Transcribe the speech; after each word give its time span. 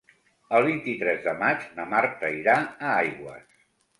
El 0.59 0.63
vint-i-tres 0.67 1.19
de 1.25 1.35
maig 1.41 1.67
na 1.79 1.85
Marta 1.93 2.33
irà 2.39 2.57
a 2.63 2.95
Aigües. 3.05 3.63